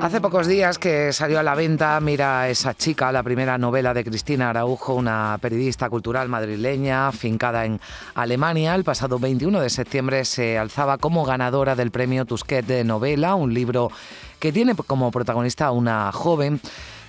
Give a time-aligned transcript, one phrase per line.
[0.00, 4.04] Hace pocos días que salió a la venta Mira esa chica, la primera novela de
[4.04, 7.80] Cristina Araujo, una periodista cultural madrileña fincada en
[8.14, 8.76] Alemania.
[8.76, 13.52] El pasado 21 de septiembre se alzaba como ganadora del premio Tusquet de novela, un
[13.52, 13.90] libro
[14.38, 16.60] que tiene como protagonista a una joven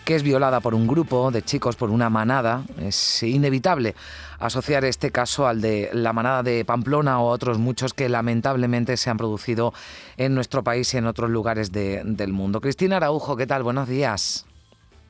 [0.10, 2.64] que es violada por un grupo de chicos, por una manada.
[2.80, 3.94] Es inevitable
[4.40, 9.12] asociar este caso al de la manada de Pamplona o otros muchos que lamentablemente se
[9.12, 9.72] han producido
[10.18, 12.60] en nuestro país y en otros lugares del mundo.
[12.60, 13.62] Cristina Araujo, ¿qué tal?
[13.62, 14.48] Buenos días.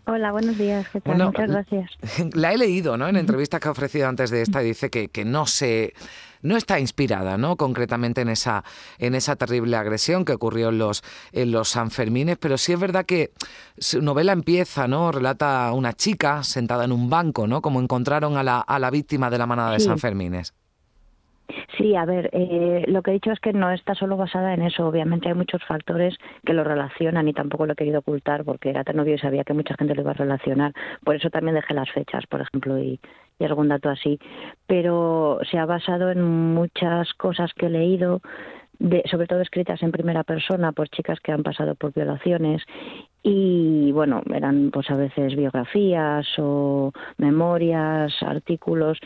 [0.03, 0.85] Hola, buenos días.
[0.91, 1.17] ¿Qué tal?
[1.17, 1.91] Muchas gracias.
[2.34, 3.08] La he leído, ¿no?
[3.08, 5.94] En entrevistas que ha ofrecido antes de esta, dice que, que no se
[6.41, 7.55] no está inspirada, ¿no?
[7.55, 8.63] Concretamente en esa,
[8.97, 13.05] en esa terrible agresión que ocurrió en los, en los Sanfermines, pero sí es verdad
[13.05, 13.31] que
[13.77, 15.11] su novela empieza, ¿no?
[15.11, 17.61] Relata a una chica sentada en un banco, ¿no?
[17.61, 20.53] Como encontraron a la, a la víctima de la manada de Sanfermines.
[21.78, 24.61] Sí, a ver, eh, lo que he dicho es que no está solo basada en
[24.61, 24.88] eso.
[24.88, 28.83] Obviamente hay muchos factores que lo relacionan y tampoco lo he querido ocultar porque era
[28.83, 30.73] tan novio y sabía que mucha gente lo iba a relacionar.
[31.03, 33.00] Por eso también dejé las fechas, por ejemplo, y,
[33.39, 34.19] y algún dato así.
[34.67, 38.21] Pero se ha basado en muchas cosas que he leído,
[38.77, 42.61] de, sobre todo escritas en primera persona por chicas que han pasado por violaciones
[43.21, 48.97] y bueno, eran pues a veces biografías o memorias, artículos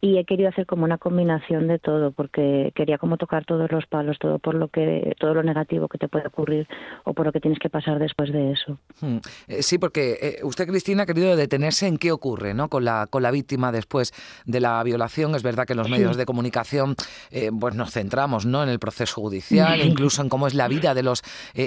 [0.00, 3.86] y he querido hacer como una combinación de todo porque quería como tocar todos los
[3.86, 6.68] palos todo por lo que todo lo negativo que te puede ocurrir
[7.04, 8.78] o por lo que tienes que pasar después de eso.
[9.00, 9.18] Hmm.
[9.48, 13.08] eh, sí porque eh, usted Cristina ha querido detenerse en qué ocurre no con la
[13.08, 14.12] con la víctima después
[14.46, 15.34] de la violación.
[15.34, 16.94] Es verdad que en los medios de comunicación
[17.30, 20.94] eh, pues nos centramos no en el proceso judicial incluso en cómo es la vida
[20.94, 21.22] de los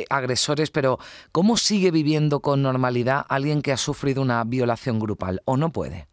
[0.10, 1.00] agresores pero
[1.32, 6.11] cómo sigue viviendo con normalidad alguien que ha sufrido una violación grupal o no puede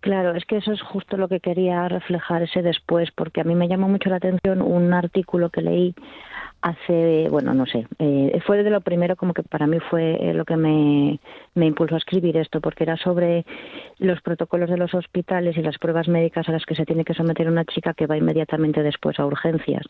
[0.00, 3.56] Claro, es que eso es justo lo que quería reflejar ese después, porque a mí
[3.56, 5.94] me llamó mucho la atención un artículo que leí
[6.60, 10.34] hace, bueno, no sé, eh, fue de lo primero como que para mí fue eh,
[10.34, 11.20] lo que me,
[11.54, 13.44] me impulsó a escribir esto, porque era sobre
[13.98, 17.14] los protocolos de los hospitales y las pruebas médicas a las que se tiene que
[17.14, 19.84] someter una chica que va inmediatamente después a urgencias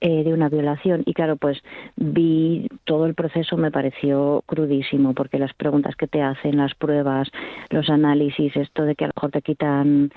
[0.00, 1.02] eh, de una violación.
[1.04, 1.62] Y claro, pues
[1.96, 7.28] vi todo el proceso, me pareció crudísimo, porque las preguntas que te hacen, las pruebas,
[7.70, 10.10] los análisis, esto de que a lo mejor te quitan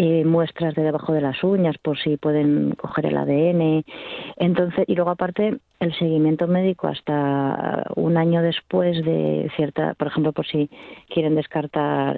[0.00, 3.84] eh, muestras de debajo de las uñas por si pueden coger el ADN.
[4.36, 10.32] Entonces, y luego aparte el seguimiento médico hasta un año después de cierta, por ejemplo,
[10.32, 10.70] por si
[11.08, 12.16] quieren descartar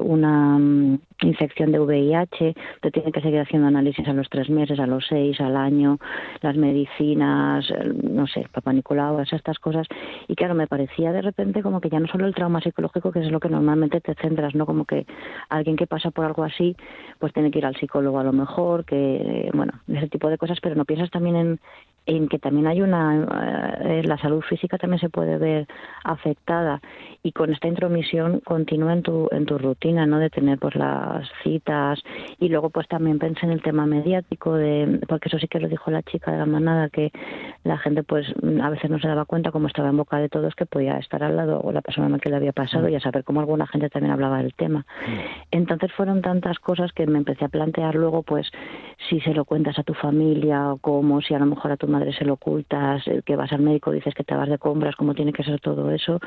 [0.00, 4.78] una mm, infección de VIH, te tienen que seguir haciendo análisis a los tres meses,
[4.78, 5.98] a los seis, al año,
[6.40, 7.66] las medicinas,
[8.02, 9.86] no sé, papá Nicolau, estas cosas.
[10.28, 13.20] Y claro, me parecía de repente como que ya no solo el trauma psicológico, que
[13.20, 14.66] es lo que normalmente te centras, ¿no?
[14.66, 15.06] Como que
[15.48, 16.76] alguien que pasa por algo así,
[17.24, 20.58] pues tiene que ir al psicólogo a lo mejor, que, bueno, ese tipo de cosas,
[20.60, 21.60] pero no piensas también en,
[22.06, 25.66] en que también hay una eh, la salud física también se puede ver
[26.04, 26.80] afectada
[27.22, 31.26] y con esta intromisión continúa en tu en tu rutina no de tener pues las
[31.42, 32.02] citas
[32.38, 35.68] y luego pues también pensé en el tema mediático de porque eso sí que lo
[35.68, 37.10] dijo la chica de la manada que
[37.64, 38.26] la gente pues
[38.62, 41.22] a veces no se daba cuenta como estaba en boca de todos que podía estar
[41.22, 43.88] al lado o la persona que le había pasado y a saber cómo alguna gente
[43.88, 44.86] también hablaba del tema.
[45.50, 48.50] Entonces fueron tantas cosas que me empecé a plantear luego pues
[49.08, 51.86] si se lo cuentas a tu familia o cómo si a lo mejor a tu
[51.94, 55.14] madre se lo ocultas, que vas al médico, dices que te vas de compras, cómo
[55.14, 56.20] tiene que ser todo eso,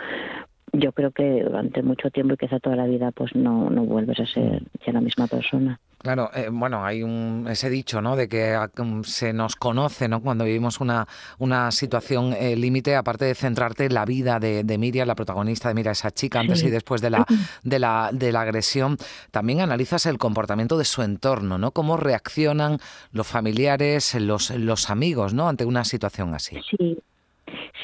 [0.73, 4.19] yo creo que durante mucho tiempo y quizá toda la vida pues no, no vuelves
[4.19, 5.79] a ser ya la misma persona.
[5.99, 8.15] Claro, eh, bueno, hay un, ese dicho, ¿no?
[8.15, 8.69] De que ah,
[9.03, 10.21] se nos conoce, ¿no?
[10.21, 11.07] Cuando vivimos una,
[11.39, 15.69] una situación eh, límite, aparte de centrarte en la vida de, de, Miriam, la protagonista
[15.69, 17.25] de Mira, esa chica antes y después de la,
[17.63, 18.97] de, la, de la agresión,
[19.31, 21.71] también analizas el comportamiento de su entorno, ¿no?
[21.71, 22.77] Cómo reaccionan
[23.11, 25.49] los familiares, los, los amigos, ¿no?
[25.49, 26.59] Ante una situación así.
[26.69, 26.99] Sí,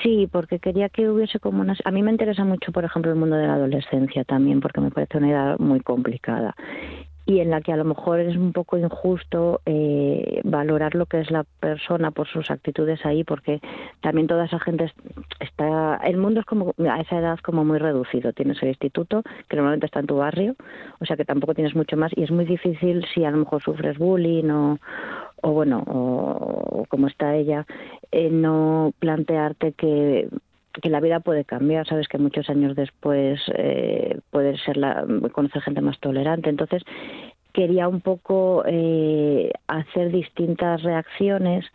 [0.02, 1.80] Sí, porque quería que hubiese como unas...
[1.86, 4.92] A mí me interesa mucho, por ejemplo, el mundo de la adolescencia también, porque me
[4.92, 6.56] parece una edad muy complicada
[7.26, 11.22] y en la que a lo mejor es un poco injusto eh, valorar lo que
[11.22, 13.62] es la persona por sus actitudes ahí, porque
[14.02, 14.92] también toda esa gente
[15.40, 18.34] está, el mundo es como a esa edad como muy reducido.
[18.34, 20.56] Tienes el instituto que normalmente está en tu barrio,
[21.00, 23.64] o sea que tampoco tienes mucho más y es muy difícil si a lo mejor
[23.64, 24.80] sufres bullying o,
[25.44, 27.66] o bueno, o, como está ella,
[28.12, 30.30] eh, no plantearte que
[30.82, 35.62] que la vida puede cambiar, sabes que muchos años después eh, puede ser la, conocer
[35.62, 36.50] gente más tolerante.
[36.50, 36.82] Entonces,
[37.54, 41.66] quería un poco eh, hacer distintas reacciones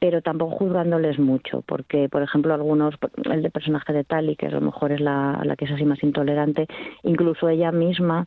[0.00, 2.94] pero tampoco juzgándoles mucho, porque, por ejemplo, algunos,
[3.30, 5.84] el de personaje de Tali, que a lo mejor es la, la que es así
[5.84, 6.66] más intolerante,
[7.02, 8.26] incluso ella misma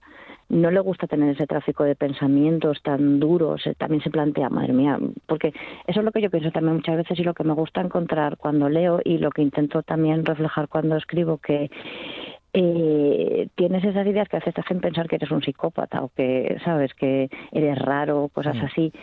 [0.53, 4.73] no le gusta tener ese tráfico de pensamientos tan duros, eh, también se plantea, madre
[4.73, 5.53] mía, porque
[5.87, 8.37] eso es lo que yo pienso también muchas veces y lo que me gusta encontrar
[8.37, 11.71] cuando leo y lo que intento también reflejar cuando escribo, que
[12.53, 16.09] eh, tienes esas ideas que a veces te hacen pensar que eres un psicópata o
[16.09, 18.93] que, sabes, que eres raro, cosas así,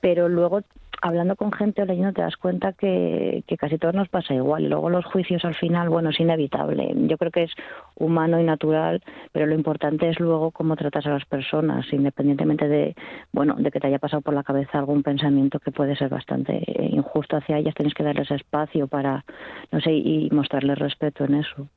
[0.00, 0.60] pero luego
[1.02, 4.64] hablando con gente o leyendo te das cuenta que, que casi todos nos pasa igual.
[4.64, 6.92] Y luego los juicios al final, bueno, es inevitable.
[7.08, 7.52] Yo creo que es
[7.94, 9.02] humano y natural,
[9.32, 12.94] pero lo importante es luego cómo tratas a las personas, independientemente de,
[13.32, 16.62] bueno, de que te haya pasado por la cabeza algún pensamiento que puede ser bastante
[16.90, 19.24] injusto hacia ellas, tienes que darles espacio para,
[19.72, 21.68] no sé, y mostrarles respeto en eso.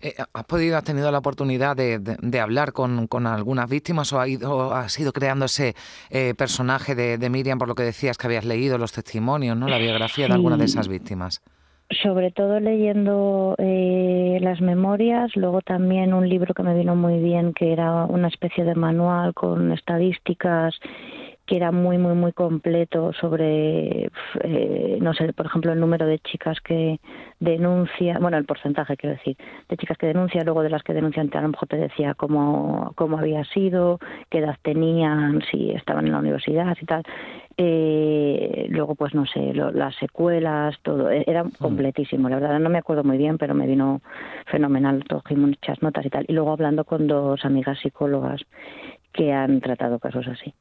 [0.00, 4.20] Eh, ¿Has podido, has tenido la oportunidad de, de, hablar con, con, algunas víctimas o,
[4.20, 5.74] ha ido, has ido creando ese
[6.10, 9.68] eh, personaje de, de Miriam por lo que decías que habías leído los testimonios, ¿no?
[9.68, 11.42] La biografía de alguna de esas víctimas.
[12.02, 17.52] Sobre todo leyendo eh, las memorias, luego también un libro que me vino muy bien,
[17.52, 20.74] que era una especie de manual con estadísticas
[21.46, 24.10] que era muy, muy, muy completo sobre,
[24.42, 26.98] eh, no sé, por ejemplo, el número de chicas que
[27.38, 29.36] denuncian, bueno, el porcentaje, quiero decir,
[29.68, 32.92] de chicas que denuncian, luego de las que denuncian, a lo mejor te decía cómo,
[32.96, 37.04] cómo había sido, qué edad tenían, si estaban en la universidad y tal.
[37.58, 41.52] Eh, luego, pues no sé, las secuelas, todo, e-, era mm.
[41.60, 42.28] completísimo.
[42.28, 44.02] La verdad, no me acuerdo muy bien, pero me vino
[44.46, 46.24] fenomenal, cogí muchas notas y tal.
[46.28, 48.42] Y luego hablando con dos amigas psicólogas
[49.12, 50.52] que han tratado casos así.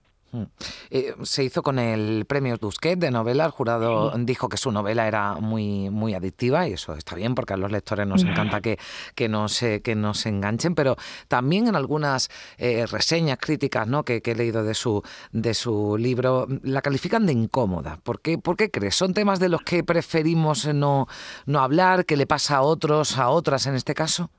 [0.91, 0.95] Mm.
[0.95, 3.45] Eh, se hizo con el premio Tusquet de novela.
[3.45, 7.53] El jurado dijo que su novela era muy, muy adictiva y eso está bien porque
[7.53, 8.77] a los lectores nos encanta que,
[9.15, 10.95] que, nos, que nos enganchen, pero
[11.27, 14.03] también en algunas eh, reseñas críticas ¿no?
[14.03, 17.99] que, he leído de su, de su libro la califican de incómoda.
[18.03, 18.95] ¿Por qué, ¿Por qué crees?
[18.95, 21.07] ¿Son temas de los que preferimos no,
[21.45, 24.29] no hablar, que le pasa a otros, a otras en este caso?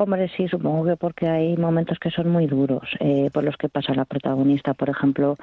[0.00, 3.68] Hombre, sí, supongo que porque hay momentos que son muy duros eh, por los que
[3.68, 5.36] pasa la protagonista, por ejemplo,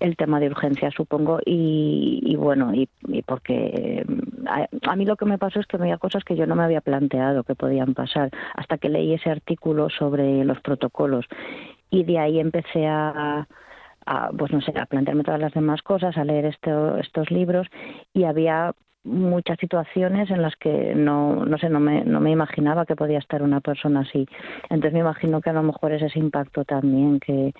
[0.00, 2.88] el tema de urgencia, supongo, y, bueno, y,
[3.26, 3.54] porque
[3.98, 4.06] eh,
[4.86, 6.80] a, mí lo que me pasó es que había cosas que yo no me había
[6.80, 11.26] planteado que podían pasar hasta que leí ese artículo sobre los protocolos
[11.90, 13.46] y de ahí empecé a,
[14.06, 17.66] a pues no sé, a plantearme todas las demás cosas, a leer estos libros
[18.14, 18.72] y había
[19.04, 23.18] muchas situaciones en las que no, no sé, no me, no me imaginaba que podía
[23.18, 24.26] estar una persona así.
[24.64, 27.52] Entonces me imagino que a lo mejor es ese impacto también que,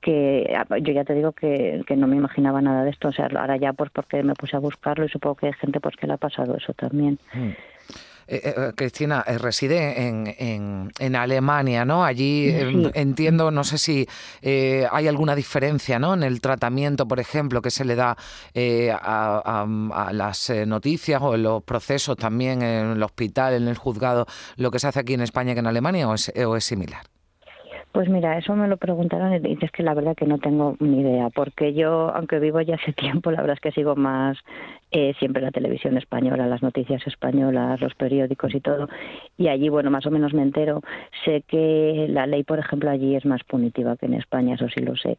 [0.00, 3.28] que yo ya te digo que, que, no me imaginaba nada de esto, o sea,
[3.34, 6.06] ahora ya pues porque me puse a buscarlo y supongo que hay gente pues que
[6.06, 7.18] le ha pasado eso también.
[7.32, 7.50] Mm.
[8.26, 12.04] Eh, eh, Cristina, eh, reside en, en, Alemania, ¿no?
[12.04, 14.06] Allí em, entiendo, no sé si
[14.42, 16.14] hay alguna diferencia, ¿no?
[16.14, 18.16] En el tratamiento, por ejemplo, que se le da
[18.54, 19.66] a,
[20.12, 24.26] las noticias o en los procesos también en el hospital, en el juzgado,
[24.56, 27.02] lo que se hace aquí en España que en Alemania o es, o es similar.
[27.94, 31.02] Pues mira, eso me lo preguntaron y dices que la verdad que no tengo ni
[31.02, 34.36] idea, porque yo, aunque vivo ya hace tiempo, la verdad es que sigo más
[34.96, 38.88] eh, siempre la televisión española, las noticias españolas, los periódicos y todo,
[39.36, 40.82] y allí, bueno, más o menos me entero.
[41.24, 44.80] Sé que la ley, por ejemplo, allí es más punitiva que en España, eso sí
[44.80, 45.18] lo sé.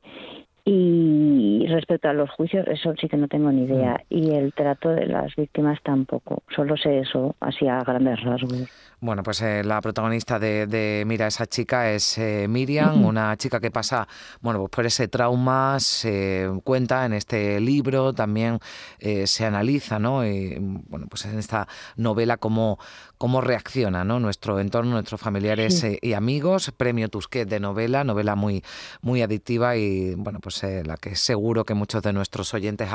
[0.64, 4.02] Y respecto a los juicios, eso sí que no tengo ni idea.
[4.10, 4.18] Mm.
[4.18, 6.42] Y el trato de las víctimas tampoco.
[6.56, 8.68] Solo sé eso, así a grandes rasgos.
[9.06, 13.70] Bueno, pues eh, la protagonista de, Mira, esa chica es eh, Miriam, una chica que
[13.70, 14.08] pasa,
[14.42, 18.58] bueno, pues por ese trauma, se cuenta en este libro, también
[18.98, 20.26] eh, se analiza, ¿no?
[20.26, 22.80] Y, bueno, pues en esta novela cómo,
[23.20, 24.20] cómo reacciona, ¿no?
[24.20, 26.72] Nuestro entorno, nuestros familiares y amigos.
[26.76, 28.64] Premio Tusquet de novela, novela muy,
[29.04, 32.90] muy adictiva y, bueno, pues la que seguro que muchos de nuestros oyentes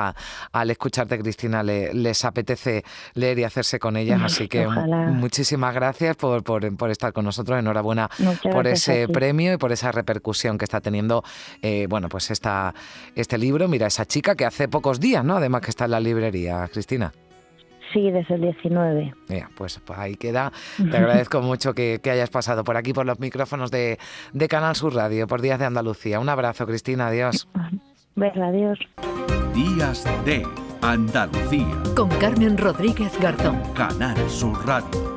[0.51, 2.83] al escucharte, Cristina, les apetece
[3.15, 4.21] leer y hacerse con ellas.
[4.25, 6.43] Así que muchísimas gracias gracias por,
[6.77, 7.59] por, estar con nosotros.
[7.59, 8.09] Enhorabuena
[8.51, 11.23] por ese premio y por esa repercusión que está teniendo,
[11.63, 12.75] eh, bueno, pues esta,
[13.15, 13.69] este libro.
[13.69, 15.37] Mira, esa chica que hace pocos días, ¿no?
[15.37, 17.13] Además que está en la librería, Cristina.
[17.93, 19.15] Sí, desde el 19.
[19.57, 20.53] pues, pues, ahí queda.
[20.77, 23.99] Te agradezco mucho que, hayas pasado por aquí, por los micrófonos de,
[24.33, 26.21] de, Canal Sur Radio, por Días de Andalucía.
[26.21, 27.09] Un abrazo, Cristina.
[27.09, 27.49] Adiós.
[28.15, 28.79] Verla, adiós.
[29.55, 30.47] Días de
[30.83, 31.83] Andalucía.
[31.97, 33.61] Con Carmen Rodríguez Garzón.
[33.75, 35.10] Canal Sur Radio.